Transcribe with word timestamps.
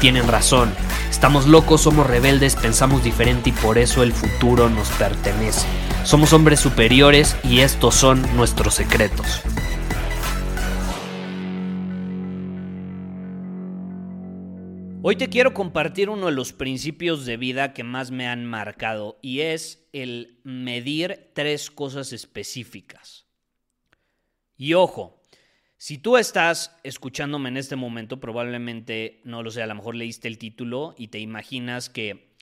tienen 0.00 0.26
razón. 0.26 0.72
Estamos 1.10 1.46
locos, 1.46 1.82
somos 1.82 2.06
rebeldes, 2.06 2.56
pensamos 2.56 3.04
diferente 3.04 3.50
y 3.50 3.52
por 3.52 3.78
eso 3.78 4.02
el 4.02 4.12
futuro 4.12 4.70
nos 4.70 4.88
pertenece. 4.92 5.66
Somos 6.04 6.32
hombres 6.32 6.58
superiores 6.58 7.36
y 7.44 7.60
estos 7.60 7.94
son 7.94 8.22
nuestros 8.34 8.74
secretos. 8.74 9.42
Hoy 15.02 15.16
te 15.16 15.28
quiero 15.28 15.54
compartir 15.54 16.10
uno 16.10 16.26
de 16.26 16.32
los 16.32 16.52
principios 16.52 17.24
de 17.24 17.36
vida 17.36 17.72
que 17.72 17.84
más 17.84 18.10
me 18.10 18.26
han 18.28 18.44
marcado 18.44 19.18
y 19.22 19.40
es 19.40 19.88
el 19.92 20.40
medir 20.44 21.30
tres 21.34 21.70
cosas 21.70 22.12
específicas. 22.12 23.26
Y 24.56 24.74
ojo, 24.74 25.19
si 25.80 25.96
tú 25.96 26.18
estás 26.18 26.76
escuchándome 26.82 27.48
en 27.48 27.56
este 27.56 27.74
momento, 27.74 28.20
probablemente, 28.20 29.22
no 29.24 29.42
lo 29.42 29.50
sé, 29.50 29.62
a 29.62 29.66
lo 29.66 29.74
mejor 29.74 29.94
leíste 29.94 30.28
el 30.28 30.36
título 30.36 30.94
y 30.98 31.08
te 31.08 31.20
imaginas 31.20 31.88
que 31.88 32.34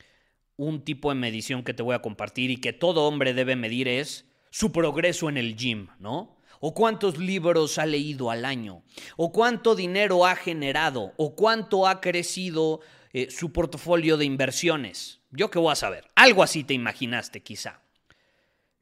un 0.56 0.82
tipo 0.82 1.10
de 1.10 1.14
medición 1.14 1.62
que 1.62 1.72
te 1.72 1.84
voy 1.84 1.94
a 1.94 2.02
compartir 2.02 2.50
y 2.50 2.56
que 2.56 2.72
todo 2.72 3.06
hombre 3.06 3.34
debe 3.34 3.54
medir 3.54 3.86
es 3.86 4.28
su 4.50 4.72
progreso 4.72 5.28
en 5.28 5.36
el 5.36 5.54
gym, 5.54 5.86
¿no? 6.00 6.36
o 6.58 6.74
cuántos 6.74 7.16
libros 7.16 7.78
ha 7.78 7.86
leído 7.86 8.32
al 8.32 8.44
año, 8.44 8.82
o 9.16 9.30
cuánto 9.30 9.76
dinero 9.76 10.26
ha 10.26 10.34
generado, 10.34 11.14
o 11.16 11.36
cuánto 11.36 11.86
ha 11.86 12.00
crecido 12.00 12.80
eh, 13.12 13.30
su 13.30 13.52
portafolio 13.52 14.16
de 14.16 14.24
inversiones. 14.24 15.20
Yo 15.30 15.48
qué 15.48 15.60
voy 15.60 15.70
a 15.70 15.76
saber. 15.76 16.10
Algo 16.16 16.42
así 16.42 16.64
te 16.64 16.74
imaginaste 16.74 17.40
quizá. 17.44 17.82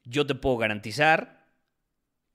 Yo 0.05 0.27
te 0.27 0.35
puedo 0.35 0.57
garantizar 0.57 1.36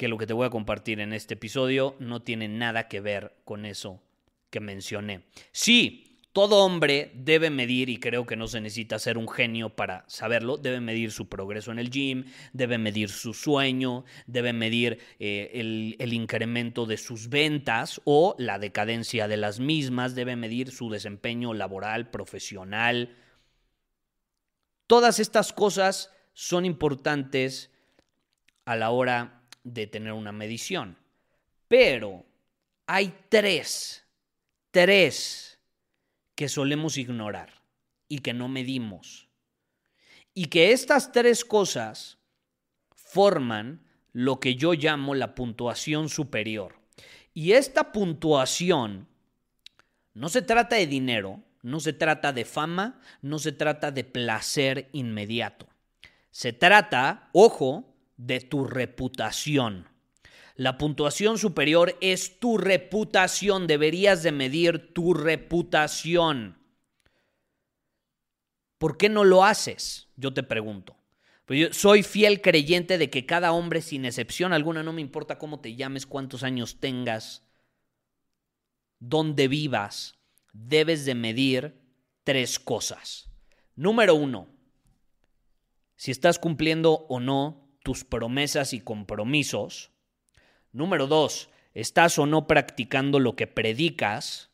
que 0.02 0.08
lo 0.08 0.18
que 0.18 0.26
te 0.26 0.34
voy 0.34 0.48
a 0.48 0.50
compartir 0.50 1.00
en 1.00 1.14
este 1.14 1.36
episodio 1.36 1.96
no 2.00 2.24
tiene 2.24 2.48
nada 2.48 2.88
que 2.88 3.02
ver 3.02 3.36
con 3.46 3.68
eso 3.68 4.02
que 4.50 4.60
mencioné. 4.60 5.26
Sí, 5.52 6.18
todo 6.34 6.66
hombre 6.66 7.12
debe 7.14 7.52
medir, 7.52 7.88
y 7.88 7.98
creo 7.98 8.26
que 8.26 8.36
no 8.36 8.48
se 8.48 8.62
necesita 8.62 8.98
ser 8.98 9.20
un 9.20 9.30
genio 9.30 9.76
para 9.76 10.04
saberlo, 10.08 10.58
debe 10.58 10.82
medir 10.82 11.12
su 11.12 11.30
progreso 11.30 11.72
en 11.72 11.78
el 11.78 11.92
gym, 11.92 12.26
debe 12.52 12.80
medir 12.80 13.10
su 13.10 13.36
sueño, 13.36 14.04
debe 14.26 14.54
medir 14.54 14.98
eh, 15.20 15.52
el, 15.54 15.96
el 16.00 16.14
incremento 16.14 16.88
de 16.88 16.98
sus 16.98 17.30
ventas 17.30 18.02
o 18.04 18.34
la 18.40 18.58
decadencia 18.58 19.28
de 19.28 19.38
las 19.38 19.60
mismas, 19.60 20.16
debe 20.16 20.36
medir 20.36 20.72
su 20.72 20.90
desempeño 20.90 21.54
laboral, 21.54 22.10
profesional. 22.10 23.16
Todas 24.88 25.20
estas 25.20 25.54
cosas 25.54 26.12
son 26.34 26.66
importantes 26.66 27.70
a 28.66 28.76
la 28.76 28.90
hora 28.90 29.38
de 29.64 29.88
tener 29.88 30.14
una 30.14 30.32
medición. 30.32 30.98
Pero 31.68 32.26
hay 32.88 33.14
tres, 33.30 34.06
tres 34.72 35.60
que 36.36 36.50
solemos 36.50 36.98
ignorar 36.98 37.62
y 38.08 38.20
que 38.20 38.34
no 38.34 38.48
medimos. 38.48 39.28
Y 40.34 40.46
que 40.46 40.72
estas 40.72 41.12
tres 41.12 41.46
cosas 41.46 42.18
forman 42.96 43.86
lo 44.14 44.40
que 44.40 44.56
yo 44.56 44.74
llamo 44.74 45.16
la 45.16 45.36
puntuación 45.36 46.10
superior. 46.10 46.76
Y 47.34 47.54
esta 47.54 47.92
puntuación 47.92 49.08
no 50.14 50.30
se 50.30 50.42
trata 50.42 50.76
de 50.76 50.88
dinero, 50.88 51.42
no 51.62 51.80
se 51.80 51.94
trata 51.94 52.34
de 52.34 52.46
fama, 52.46 53.00
no 53.22 53.40
se 53.40 53.52
trata 53.52 53.92
de 53.92 54.04
placer 54.04 54.90
inmediato. 54.92 55.68
Se 56.32 56.54
trata, 56.54 57.30
ojo, 57.34 57.91
de 58.26 58.40
tu 58.40 58.66
reputación. 58.66 59.88
La 60.56 60.78
puntuación 60.78 61.40
superior 61.40 61.98
es 62.02 62.40
tu 62.40 62.58
reputación. 62.58 63.66
Deberías 63.66 64.22
de 64.22 64.32
medir 64.32 64.94
tu 64.94 65.16
reputación. 65.16 66.60
¿Por 68.78 68.98
qué 68.98 69.10
no 69.10 69.24
lo 69.24 69.44
haces? 69.44 70.10
Yo 70.18 70.34
te 70.34 70.44
pregunto. 70.44 70.98
Pues 71.46 71.76
soy 71.76 72.04
fiel 72.04 72.42
creyente 72.42 73.00
de 73.00 73.10
que 73.10 73.26
cada 73.26 73.54
hombre, 73.54 73.82
sin 73.82 74.06
excepción 74.06 74.54
alguna, 74.54 74.84
no 74.84 74.94
me 74.94 75.02
importa 75.02 75.40
cómo 75.40 75.60
te 75.60 75.76
llames, 75.76 76.06
cuántos 76.06 76.44
años 76.44 76.80
tengas, 76.80 77.44
dónde 79.00 79.48
vivas, 79.48 80.20
debes 80.54 81.06
de 81.06 81.16
medir 81.16 81.82
tres 82.24 82.60
cosas. 82.60 83.32
Número 83.76 84.14
uno, 84.14 84.48
si 85.96 86.12
estás 86.12 86.38
cumpliendo 86.38 87.08
o 87.10 87.20
no 87.20 87.71
tus 87.84 88.04
promesas 88.04 88.74
y 88.74 88.80
compromisos. 88.80 89.92
Número 90.72 91.08
dos, 91.08 91.50
¿estás 91.74 92.18
o 92.20 92.26
no 92.26 92.48
practicando 92.48 93.20
lo 93.20 93.36
que 93.36 93.48
predicas? 93.48 94.52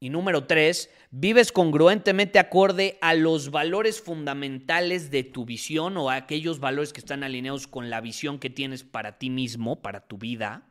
Y 0.00 0.10
número 0.10 0.46
tres, 0.46 0.90
¿vives 1.10 1.50
congruentemente 1.50 2.38
acorde 2.38 2.98
a 3.00 3.14
los 3.14 3.50
valores 3.50 4.00
fundamentales 4.00 5.10
de 5.10 5.24
tu 5.24 5.44
visión 5.44 5.96
o 5.96 6.10
a 6.10 6.14
aquellos 6.14 6.60
valores 6.60 6.92
que 6.92 7.00
están 7.00 7.24
alineados 7.24 7.66
con 7.66 7.90
la 7.90 8.00
visión 8.00 8.38
que 8.38 8.50
tienes 8.50 8.84
para 8.84 9.18
ti 9.18 9.28
mismo, 9.28 9.82
para 9.82 10.06
tu 10.06 10.16
vida? 10.16 10.68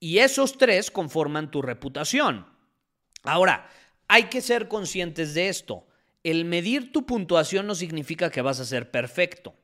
Y 0.00 0.18
esos 0.18 0.58
tres 0.58 0.90
conforman 0.90 1.50
tu 1.50 1.62
reputación. 1.62 2.46
Ahora, 3.22 3.68
hay 4.06 4.24
que 4.24 4.42
ser 4.42 4.68
conscientes 4.68 5.34
de 5.34 5.48
esto. 5.48 5.86
El 6.22 6.44
medir 6.44 6.92
tu 6.92 7.06
puntuación 7.06 7.66
no 7.66 7.74
significa 7.74 8.30
que 8.30 8.42
vas 8.42 8.60
a 8.60 8.64
ser 8.64 8.90
perfecto. 8.90 9.57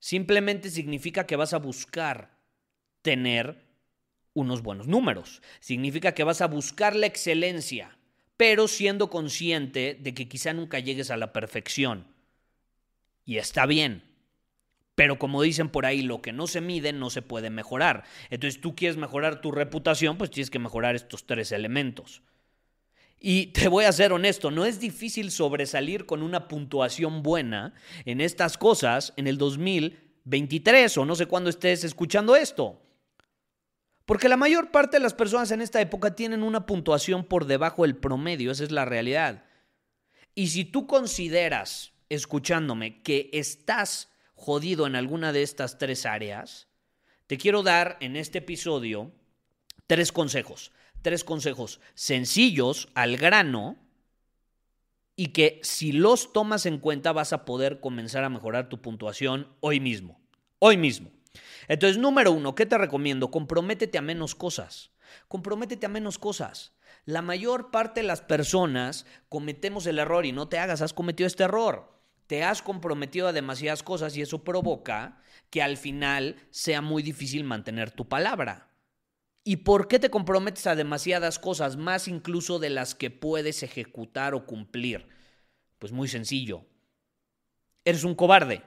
Simplemente 0.00 0.70
significa 0.70 1.26
que 1.26 1.36
vas 1.36 1.52
a 1.52 1.58
buscar 1.58 2.36
tener 3.02 3.64
unos 4.34 4.62
buenos 4.62 4.88
números. 4.88 5.42
Significa 5.60 6.12
que 6.12 6.24
vas 6.24 6.40
a 6.40 6.46
buscar 6.46 6.96
la 6.96 7.06
excelencia, 7.06 7.98
pero 8.36 8.66
siendo 8.66 9.10
consciente 9.10 9.96
de 10.00 10.14
que 10.14 10.26
quizá 10.26 10.54
nunca 10.54 10.78
llegues 10.78 11.10
a 11.10 11.18
la 11.18 11.32
perfección. 11.32 12.06
Y 13.26 13.36
está 13.36 13.66
bien. 13.66 14.02
Pero 14.94 15.18
como 15.18 15.42
dicen 15.42 15.68
por 15.68 15.86
ahí, 15.86 16.02
lo 16.02 16.22
que 16.22 16.32
no 16.32 16.46
se 16.46 16.60
mide 16.60 16.92
no 16.92 17.10
se 17.10 17.22
puede 17.22 17.50
mejorar. 17.50 18.04
Entonces 18.30 18.60
tú 18.60 18.74
quieres 18.74 18.96
mejorar 18.96 19.40
tu 19.42 19.52
reputación, 19.52 20.16
pues 20.18 20.30
tienes 20.30 20.50
que 20.50 20.58
mejorar 20.58 20.94
estos 20.94 21.26
tres 21.26 21.52
elementos. 21.52 22.22
Y 23.22 23.48
te 23.48 23.68
voy 23.68 23.84
a 23.84 23.92
ser 23.92 24.14
honesto, 24.14 24.50
no 24.50 24.64
es 24.64 24.80
difícil 24.80 25.30
sobresalir 25.30 26.06
con 26.06 26.22
una 26.22 26.48
puntuación 26.48 27.22
buena 27.22 27.74
en 28.06 28.22
estas 28.22 28.56
cosas 28.56 29.12
en 29.18 29.26
el 29.26 29.36
2023 29.36 30.96
o 30.96 31.04
no 31.04 31.14
sé 31.14 31.26
cuándo 31.26 31.50
estés 31.50 31.84
escuchando 31.84 32.34
esto. 32.34 32.80
Porque 34.06 34.30
la 34.30 34.38
mayor 34.38 34.70
parte 34.70 34.96
de 34.96 35.02
las 35.02 35.12
personas 35.12 35.50
en 35.50 35.60
esta 35.60 35.82
época 35.82 36.16
tienen 36.16 36.42
una 36.42 36.64
puntuación 36.64 37.24
por 37.24 37.44
debajo 37.44 37.82
del 37.82 37.94
promedio, 37.94 38.52
esa 38.52 38.64
es 38.64 38.70
la 38.72 38.86
realidad. 38.86 39.44
Y 40.34 40.48
si 40.48 40.64
tú 40.64 40.86
consideras, 40.86 41.92
escuchándome, 42.08 43.02
que 43.02 43.28
estás 43.34 44.08
jodido 44.34 44.86
en 44.86 44.96
alguna 44.96 45.34
de 45.34 45.42
estas 45.42 45.76
tres 45.76 46.06
áreas, 46.06 46.68
te 47.26 47.36
quiero 47.36 47.62
dar 47.62 47.98
en 48.00 48.16
este 48.16 48.38
episodio 48.38 49.12
tres 49.86 50.10
consejos 50.10 50.72
tres 51.02 51.24
consejos 51.24 51.80
sencillos, 51.94 52.88
al 52.94 53.16
grano, 53.16 53.76
y 55.16 55.28
que 55.28 55.60
si 55.62 55.92
los 55.92 56.32
tomas 56.32 56.64
en 56.64 56.78
cuenta 56.78 57.12
vas 57.12 57.32
a 57.32 57.44
poder 57.44 57.80
comenzar 57.80 58.24
a 58.24 58.30
mejorar 58.30 58.68
tu 58.68 58.80
puntuación 58.80 59.48
hoy 59.60 59.78
mismo. 59.78 60.18
Hoy 60.58 60.76
mismo. 60.76 61.10
Entonces, 61.68 61.98
número 61.98 62.32
uno, 62.32 62.54
¿qué 62.54 62.66
te 62.66 62.78
recomiendo? 62.78 63.30
Comprométete 63.30 63.98
a 63.98 64.02
menos 64.02 64.34
cosas. 64.34 64.92
Comprométete 65.28 65.86
a 65.86 65.90
menos 65.90 66.18
cosas. 66.18 66.72
La 67.04 67.22
mayor 67.22 67.70
parte 67.70 68.00
de 68.00 68.06
las 68.06 68.20
personas 68.20 69.06
cometemos 69.28 69.86
el 69.86 69.98
error 69.98 70.26
y 70.26 70.32
no 70.32 70.48
te 70.48 70.58
hagas, 70.58 70.80
has 70.80 70.94
cometido 70.94 71.26
este 71.26 71.44
error. 71.44 72.00
Te 72.26 72.42
has 72.42 72.62
comprometido 72.62 73.28
a 73.28 73.32
demasiadas 73.32 73.82
cosas 73.82 74.16
y 74.16 74.22
eso 74.22 74.44
provoca 74.44 75.20
que 75.50 75.62
al 75.62 75.76
final 75.76 76.36
sea 76.50 76.80
muy 76.80 77.02
difícil 77.02 77.44
mantener 77.44 77.90
tu 77.90 78.08
palabra. 78.08 78.69
¿Y 79.42 79.58
por 79.58 79.88
qué 79.88 79.98
te 79.98 80.10
comprometes 80.10 80.66
a 80.66 80.76
demasiadas 80.76 81.38
cosas, 81.38 81.76
más 81.76 82.08
incluso 82.08 82.58
de 82.58 82.70
las 82.70 82.94
que 82.94 83.10
puedes 83.10 83.62
ejecutar 83.62 84.34
o 84.34 84.44
cumplir? 84.44 85.08
Pues 85.78 85.92
muy 85.92 86.08
sencillo. 86.08 86.66
Eres 87.84 88.04
un 88.04 88.14
cobarde. 88.14 88.62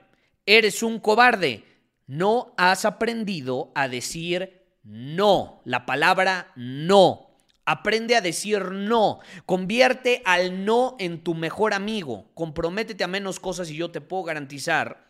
Eres 0.46 0.82
un 0.82 0.98
cobarde. 0.98 1.64
No 2.06 2.54
has 2.56 2.84
aprendido 2.84 3.70
a 3.74 3.88
decir 3.88 4.62
no. 4.82 5.62
La 5.64 5.86
palabra 5.86 6.52
no. 6.56 7.30
Aprende 7.64 8.16
a 8.16 8.20
decir 8.20 8.72
no. 8.72 9.20
Convierte 9.46 10.22
al 10.26 10.64
no 10.64 10.96
en 10.98 11.22
tu 11.22 11.34
mejor 11.34 11.72
amigo. 11.72 12.30
Comprométete 12.34 13.04
a 13.04 13.08
menos 13.08 13.40
cosas 13.40 13.70
y 13.70 13.76
yo 13.76 13.90
te 13.90 14.00
puedo 14.00 14.24
garantizar 14.24 15.08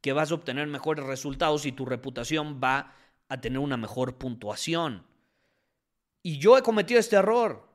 que 0.00 0.12
vas 0.12 0.30
a 0.30 0.34
obtener 0.34 0.66
mejores 0.66 1.04
resultados 1.04 1.66
y 1.66 1.72
tu 1.72 1.84
reputación 1.84 2.60
va 2.62 2.78
a 2.78 2.94
tener 3.40 3.58
una 3.58 3.76
mejor 3.76 4.18
puntuación. 4.18 5.06
Y 6.22 6.38
yo 6.38 6.56
he 6.56 6.62
cometido 6.62 7.00
este 7.00 7.16
error. 7.16 7.68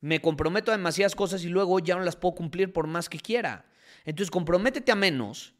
Me 0.00 0.20
comprometo 0.20 0.70
a 0.70 0.76
demasiadas 0.76 1.14
cosas 1.14 1.44
y 1.44 1.48
luego 1.48 1.78
ya 1.80 1.96
no 1.96 2.02
las 2.02 2.16
puedo 2.16 2.34
cumplir 2.34 2.72
por 2.72 2.86
más 2.86 3.08
que 3.08 3.18
quiera. 3.18 3.66
Entonces 4.04 4.30
comprométete 4.30 4.92
a 4.92 4.94
menos, 4.94 5.54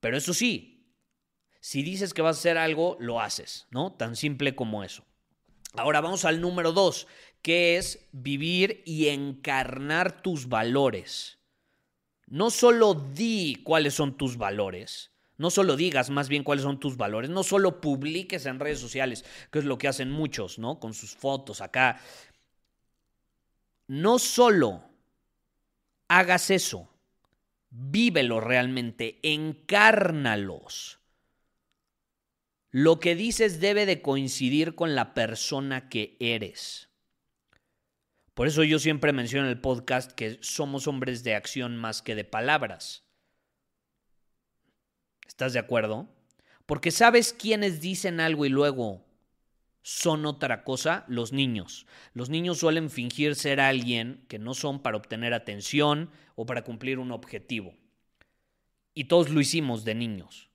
pero 0.00 0.16
eso 0.16 0.34
sí, 0.34 0.92
si 1.60 1.82
dices 1.82 2.14
que 2.14 2.22
vas 2.22 2.36
a 2.36 2.40
hacer 2.40 2.58
algo, 2.58 2.96
lo 3.00 3.20
haces, 3.20 3.66
¿no? 3.70 3.92
Tan 3.92 4.14
simple 4.14 4.54
como 4.54 4.84
eso. 4.84 5.04
Ahora 5.74 6.00
vamos 6.00 6.24
al 6.24 6.40
número 6.40 6.72
dos, 6.72 7.06
que 7.42 7.76
es 7.76 8.08
vivir 8.12 8.82
y 8.86 9.08
encarnar 9.08 10.22
tus 10.22 10.48
valores. 10.48 11.38
No 12.26 12.50
solo 12.50 12.94
di 12.94 13.62
cuáles 13.62 13.94
son 13.94 14.16
tus 14.16 14.36
valores, 14.36 15.12
no 15.38 15.50
solo 15.50 15.76
digas 15.76 16.10
más 16.10 16.28
bien 16.28 16.44
cuáles 16.44 16.62
son 16.62 16.80
tus 16.80 16.96
valores, 16.96 17.30
no 17.30 17.42
solo 17.42 17.80
publiques 17.80 18.46
en 18.46 18.60
redes 18.60 18.80
sociales, 18.80 19.24
que 19.50 19.58
es 19.58 19.64
lo 19.64 19.78
que 19.78 19.88
hacen 19.88 20.10
muchos, 20.10 20.58
¿no? 20.58 20.80
Con 20.80 20.94
sus 20.94 21.14
fotos 21.14 21.60
acá. 21.60 22.00
No 23.86 24.18
solo 24.18 24.82
hagas 26.08 26.50
eso, 26.50 26.88
vívelo 27.70 28.40
realmente, 28.40 29.18
encárnalos. 29.22 31.00
Lo 32.70 33.00
que 33.00 33.14
dices 33.14 33.60
debe 33.60 33.86
de 33.86 34.02
coincidir 34.02 34.74
con 34.74 34.94
la 34.94 35.14
persona 35.14 35.88
que 35.88 36.16
eres. 36.20 36.90
Por 38.34 38.48
eso 38.48 38.64
yo 38.64 38.78
siempre 38.78 39.14
menciono 39.14 39.46
en 39.46 39.52
el 39.52 39.60
podcast 39.60 40.12
que 40.12 40.38
somos 40.42 40.86
hombres 40.86 41.24
de 41.24 41.34
acción 41.34 41.76
más 41.76 42.02
que 42.02 42.14
de 42.14 42.24
palabras. 42.24 43.05
¿Estás 45.36 45.52
de 45.52 45.58
acuerdo? 45.58 46.08
Porque 46.64 46.90
sabes 46.90 47.34
quiénes 47.34 47.82
dicen 47.82 48.20
algo 48.20 48.46
y 48.46 48.48
luego 48.48 49.04
son 49.82 50.24
otra 50.24 50.64
cosa, 50.64 51.04
los 51.08 51.34
niños. 51.34 51.86
Los 52.14 52.30
niños 52.30 52.56
suelen 52.56 52.88
fingir 52.88 53.34
ser 53.34 53.60
alguien 53.60 54.24
que 54.28 54.38
no 54.38 54.54
son 54.54 54.80
para 54.80 54.96
obtener 54.96 55.34
atención 55.34 56.08
o 56.36 56.46
para 56.46 56.64
cumplir 56.64 56.98
un 56.98 57.12
objetivo. 57.12 57.74
Y 58.94 59.04
todos 59.04 59.28
lo 59.28 59.38
hicimos 59.42 59.84
de 59.84 59.94
niños. 59.94 60.48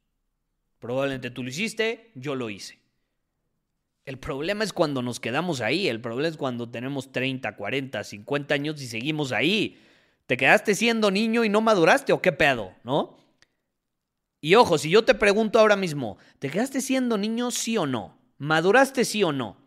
Probablemente 0.79 1.29
tú 1.29 1.43
lo 1.43 1.49
hiciste, 1.49 2.09
yo 2.15 2.33
lo 2.33 2.49
hice. 2.49 2.79
El 4.05 4.17
problema 4.17 4.63
es 4.63 4.73
cuando 4.73 5.03
nos 5.03 5.19
quedamos 5.19 5.61
ahí, 5.61 5.89
el 5.89 6.01
problema 6.01 6.27
es 6.27 6.37
cuando 6.37 6.71
tenemos 6.71 7.11
30, 7.11 7.55
40, 7.55 8.03
50 8.03 8.55
años 8.55 8.81
y 8.81 8.87
seguimos 8.87 9.31
ahí. 9.31 9.79
¿Te 10.25 10.37
quedaste 10.37 10.73
siendo 10.73 11.11
niño 11.11 11.43
y 11.43 11.49
no 11.49 11.61
maduraste 11.61 12.13
o 12.13 12.21
qué 12.23 12.31
pedo, 12.31 12.73
no? 12.83 13.20
Y 14.41 14.55
ojo, 14.55 14.79
si 14.79 14.89
yo 14.89 15.05
te 15.05 15.13
pregunto 15.13 15.59
ahora 15.59 15.75
mismo, 15.75 16.17
¿te 16.39 16.49
quedaste 16.49 16.81
siendo 16.81 17.17
niño 17.17 17.51
sí 17.51 17.77
o 17.77 17.85
no? 17.85 18.17
¿Maduraste 18.39 19.05
sí 19.05 19.23
o 19.23 19.31
no? 19.31 19.57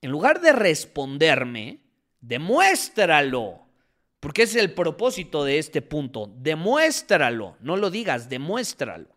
En 0.00 0.12
lugar 0.12 0.40
de 0.40 0.52
responderme, 0.52 1.80
demuéstralo. 2.20 3.66
Porque 4.20 4.44
es 4.44 4.54
el 4.54 4.72
propósito 4.72 5.44
de 5.44 5.58
este 5.58 5.82
punto. 5.82 6.32
Demuéstralo. 6.38 7.56
No 7.60 7.76
lo 7.76 7.90
digas, 7.90 8.28
demuéstralo. 8.28 9.08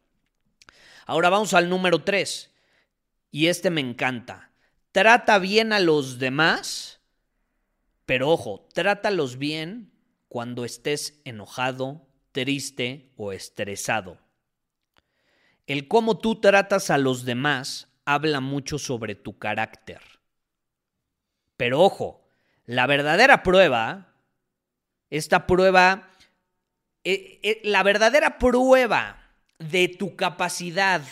Ahora 1.06 1.30
vamos 1.30 1.53
al 1.53 1.69
número 1.69 2.03
3. 2.03 2.51
Y 3.31 3.47
este 3.47 3.69
me 3.69 3.81
encanta. 3.81 4.51
Trata 4.91 5.38
bien 5.38 5.71
a 5.71 5.80
los 5.80 6.18
demás, 6.18 7.00
pero 8.07 8.30
ojo, 8.30 8.68
trátalos 8.74 9.38
bien 9.38 9.91
cuando 10.27 10.65
estés 10.65 11.21
enojado, 11.25 12.07
triste 12.31 13.12
o 13.18 13.31
estresado. 13.31 14.18
El 15.69 15.88
cómo 15.88 16.18
tú 16.18 16.42
tratas 16.42 16.89
a 16.89 16.98
los 16.98 17.25
demás 17.25 17.89
habla 18.04 18.39
mucho 18.39 18.80
sobre 18.80 19.13
tu 19.13 19.38
carácter. 19.38 20.01
Pero 21.57 21.81
ojo, 21.81 22.27
la 22.66 22.88
verdadera 22.88 23.44
prueba, 23.44 24.16
esta 25.12 25.45
prueba, 25.45 26.10
eh, 27.04 27.39
eh, 27.44 27.62
la 27.63 27.83
verdadera 27.83 28.39
prueba 28.39 29.31
de 29.60 29.89
tu 29.89 30.16
capacidad 30.16 31.04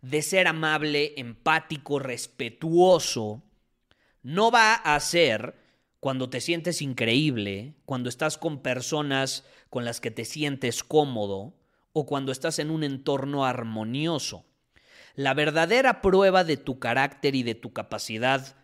de 0.00 0.22
ser 0.22 0.48
amable, 0.48 1.12
empático, 1.18 1.98
respetuoso, 1.98 3.42
no 4.22 4.50
va 4.50 4.76
a 4.76 4.98
ser 4.98 5.56
cuando 6.00 6.30
te 6.30 6.40
sientes 6.40 6.80
increíble, 6.80 7.74
cuando 7.84 8.08
estás 8.08 8.38
con 8.38 8.62
personas 8.62 9.44
con 9.68 9.84
las 9.84 10.00
que 10.00 10.10
te 10.10 10.24
sientes 10.24 10.82
cómodo 10.82 11.55
o 11.98 12.04
cuando 12.04 12.30
estás 12.30 12.58
en 12.58 12.70
un 12.70 12.84
entorno 12.84 13.46
armonioso. 13.46 14.44
La 15.14 15.32
verdadera 15.32 16.02
prueba 16.02 16.44
de 16.44 16.58
tu 16.58 16.78
carácter 16.78 17.34
y 17.34 17.42
de 17.42 17.54
tu 17.54 17.72
capacidad 17.72 18.54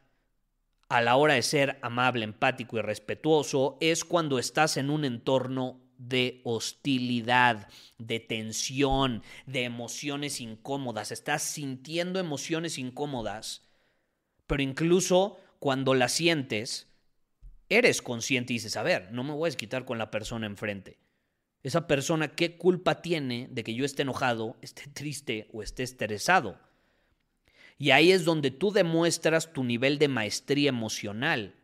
a 0.91 1.01
la 1.01 1.17
hora 1.17 1.33
de 1.33 1.43
ser 1.43 1.79
amable, 1.81 2.25
empático 2.25 2.77
y 2.77 2.83
respetuoso 2.83 3.79
es 3.81 4.05
cuando 4.05 4.39
estás 4.39 4.77
en 4.77 4.91
un 4.91 5.07
entorno 5.07 5.81
de 5.97 6.43
hostilidad, 6.45 7.69
de 7.97 8.21
tensión, 8.21 9.23
de 9.47 9.65
emociones 9.65 10.39
incómodas. 10.43 11.11
Estás 11.11 11.43
sintiendo 11.43 12.21
emociones 12.21 12.77
incómodas, 12.77 13.63
pero 14.47 14.63
incluso 14.63 15.39
cuando 15.59 15.95
las 15.95 16.13
sientes, 16.13 16.87
eres 17.71 18.03
consciente 18.03 18.53
y 18.53 18.57
dices, 18.57 18.77
a 18.77 18.83
ver, 18.83 19.11
no 19.11 19.25
me 19.25 19.33
voy 19.33 19.49
a 19.49 19.57
quitar 19.57 19.87
con 19.87 19.97
la 19.97 20.11
persona 20.11 20.45
enfrente. 20.45 21.02
Esa 21.63 21.87
persona, 21.87 22.29
¿qué 22.29 22.57
culpa 22.57 23.03
tiene 23.03 23.49
de 23.51 23.63
que 23.63 23.75
yo 23.75 23.85
esté 23.85 24.03
enojado, 24.03 24.57
esté 24.63 24.89
triste 24.89 25.49
o 25.53 25.63
esté 25.63 25.85
estresado? 25.85 26.59
Y 27.79 27.91
ahí 27.91 28.13
es 28.13 28.25
donde 28.25 28.51
tú 28.51 28.73
demuestras 28.73 29.53
tu 29.53 29.65
nivel 29.65 29.99
de 29.99 30.09
maestría 30.09 30.69
emocional. 30.69 31.55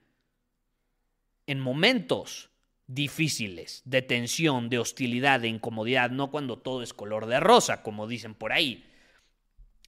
En 1.46 1.60
momentos 1.60 2.50
difíciles, 2.86 3.82
de 3.84 4.02
tensión, 4.02 4.68
de 4.68 4.78
hostilidad, 4.78 5.40
de 5.40 5.48
incomodidad, 5.48 6.10
no 6.10 6.30
cuando 6.30 6.58
todo 6.58 6.82
es 6.82 6.94
color 6.94 7.26
de 7.26 7.38
rosa, 7.40 7.82
como 7.82 8.06
dicen 8.06 8.34
por 8.34 8.52
ahí. 8.52 8.84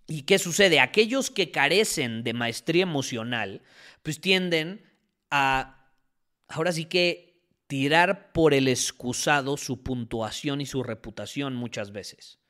¿Y 0.06 0.22
qué 0.22 0.38
sucede? 0.38 0.80
Aquellos 0.80 1.30
que 1.30 1.50
carecen 1.50 2.24
de 2.24 2.32
maestría 2.32 2.82
emocional, 2.82 3.62
pues 4.02 4.20
tienden 4.20 4.82
a, 5.30 5.88
ahora 6.48 6.72
sí 6.72 6.84
que 6.84 7.29
tirar 7.70 8.32
por 8.32 8.52
el 8.52 8.66
excusado 8.66 9.56
su 9.56 9.84
puntuación 9.84 10.60
y 10.60 10.66
su 10.66 10.82
reputación 10.82 11.54
muchas 11.54 11.92
veces. 11.92 12.40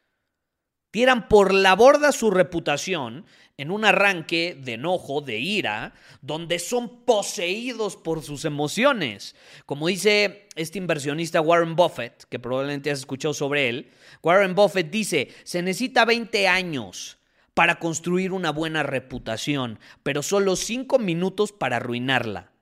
Tiran 0.92 1.28
por 1.28 1.52
la 1.52 1.74
borda 1.74 2.10
su 2.12 2.30
reputación 2.30 3.26
en 3.58 3.70
un 3.70 3.84
arranque 3.84 4.58
de 4.58 4.72
enojo, 4.72 5.20
de 5.20 5.38
ira, 5.38 5.92
donde 6.22 6.58
son 6.58 7.04
poseídos 7.04 7.98
por 7.98 8.22
sus 8.22 8.46
emociones. 8.46 9.36
Como 9.66 9.88
dice 9.88 10.48
este 10.56 10.78
inversionista 10.78 11.42
Warren 11.42 11.76
Buffett, 11.76 12.24
que 12.30 12.38
probablemente 12.38 12.90
has 12.90 13.00
escuchado 13.00 13.34
sobre 13.34 13.68
él, 13.68 13.90
Warren 14.22 14.54
Buffett 14.54 14.90
dice, 14.90 15.28
se 15.44 15.60
necesita 15.60 16.06
20 16.06 16.48
años 16.48 17.18
para 17.52 17.78
construir 17.78 18.32
una 18.32 18.52
buena 18.52 18.84
reputación, 18.84 19.80
pero 20.02 20.22
solo 20.22 20.56
5 20.56 20.98
minutos 20.98 21.52
para 21.52 21.76
arruinarla. 21.76 22.52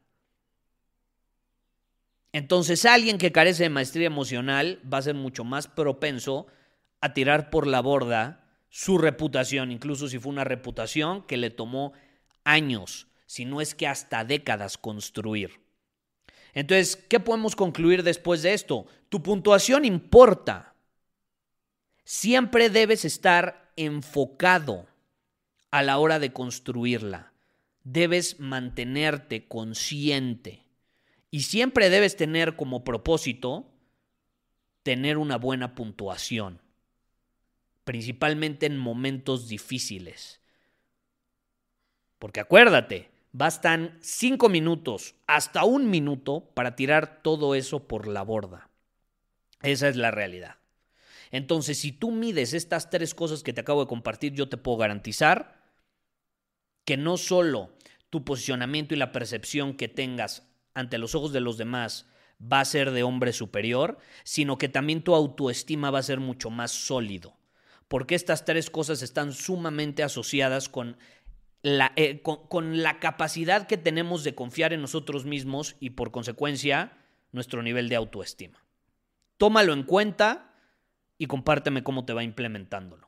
Entonces 2.33 2.85
alguien 2.85 3.19
que 3.19 3.33
carece 3.33 3.65
de 3.65 3.71
maestría 3.71 4.07
emocional 4.07 4.81
va 4.93 4.99
a 4.99 5.03
ser 5.03 5.15
mucho 5.15 5.45
más 5.45 5.67
propenso 5.67 6.47
a 7.01 7.15
tirar 7.15 7.51
por 7.51 7.67
la 7.67 7.81
borda 7.81 8.45
su 8.69 8.99
reputación, 8.99 9.73
incluso 9.73 10.09
si 10.09 10.19
fue 10.19 10.33
una 10.33 10.45
reputación 10.45 11.23
que 11.23 11.39
le 11.39 11.51
tomó 11.51 11.93
años, 12.45 13.07
si 13.27 13.45
no 13.45 13.61
es 13.61 13.75
que 13.75 13.87
hasta 13.87 14.25
décadas 14.25 14.77
construir. 14.77 15.61
Entonces, 16.53 16.97
¿qué 16.97 17.21
podemos 17.21 17.57
concluir 17.57 18.03
después 18.03 18.43
de 18.43 18.53
esto? 18.53 18.87
Tu 19.09 19.23
puntuación 19.23 19.85
importa. 19.85 20.75
Siempre 22.05 22.69
debes 22.69 23.05
estar 23.05 23.71
enfocado 23.77 24.87
a 25.71 25.83
la 25.83 25.99
hora 25.99 26.19
de 26.19 26.33
construirla. 26.33 27.33
Debes 27.85 28.41
mantenerte 28.41 29.47
consciente 29.47 30.68
y 31.31 31.43
siempre 31.43 31.91
debes 31.91 32.17
tener 32.17 32.57
como 32.57 32.85
propósito 32.85 33.71
tener 34.83 35.19
una 35.19 35.37
buena 35.37 35.75
puntuación, 35.75 36.63
principalmente 37.85 38.67
en 38.67 38.79
momentos 38.79 39.49
difíciles. 39.49 40.41
Porque 42.19 42.41
acuérdate, 42.41 43.11
bastan 43.33 43.99
cinco 44.01 44.49
minutos, 44.49 45.15
hasta 45.27 45.65
un 45.65 45.91
minuto, 45.91 46.51
para 46.55 46.75
tirar 46.75 47.23
todo 47.23 47.55
eso 47.55 47.87
por 47.87 48.09
la 48.09 48.23
borda. 48.23 48.71
Esa 49.63 49.89
es 49.89 49.97
la 49.97 50.11
realidad. 50.11 50.57
Entonces, 51.31 51.79
si 51.79 51.93
tú 51.93 52.11
mides 52.11 52.55
estas 52.55 52.89
tres 52.89 53.15
cosas 53.15 53.43
que 53.43 53.53
te 53.53 53.61
acabo 53.61 53.83
de 53.83 53.89
compartir, 53.89 54.33
yo 54.33 54.49
te 54.49 54.57
puedo 54.57 54.79
garantizar 54.79 55.61
que 56.87 56.97
no 56.97 57.19
solo 57.19 57.77
tu 58.09 58.25
posicionamiento 58.25 58.95
y 58.95 58.99
la 58.99 59.13
percepción 59.13 59.75
que 59.75 59.89
tengas 59.89 60.48
ante 60.79 60.99
los 60.99 61.15
ojos 61.15 61.33
de 61.33 61.41
los 61.41 61.59
demás 61.59 62.07
va 62.41 62.61
a 62.61 62.65
ser 62.65 62.93
de 62.93 63.03
hombre 63.03 63.33
superior, 63.33 63.99
sino 64.23 64.59
que 64.59 64.69
también 64.69 65.03
tu 65.03 65.15
autoestima 65.15 65.91
va 65.91 65.99
a 65.99 66.05
ser 66.05 66.21
mucho 66.21 66.51
más 66.51 66.71
sólido. 66.71 67.37
Porque 67.89 68.15
estas 68.15 68.45
tres 68.45 68.71
cosas 68.71 69.03
están 69.03 69.33
sumamente 69.33 70.03
asociadas 70.03 70.69
con 70.69 70.97
la, 71.63 71.93
eh, 71.97 72.23
con 72.23 72.83
la 72.83 73.01
capacidad 73.01 73.67
que 73.67 73.77
tenemos 73.77 74.23
de 74.23 74.37
confiar 74.37 74.73
en 74.73 74.83
nosotros 74.83 75.25
mismos 75.25 75.75
y 75.81 75.91
por 75.91 76.13
consecuencia 76.13 76.93
nuestro 77.33 77.63
nivel 77.63 77.89
de 77.89 77.97
autoestima. 77.97 78.65
Tómalo 79.37 79.73
en 79.73 79.83
cuenta 79.83 80.55
y 81.17 81.27
compárteme 81.27 81.83
cómo 81.83 82.05
te 82.05 82.13
va 82.13 82.23
implementándolo. 82.23 83.08